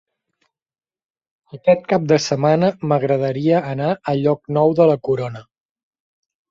Aquest 1.57 1.85
cap 1.93 2.09
de 2.13 2.19
setmana 2.29 2.73
m'agradaria 2.93 3.63
anar 3.77 3.95
a 4.15 4.19
Llocnou 4.25 4.79
de 4.83 4.93
la 4.95 4.99
Corona. 5.11 5.49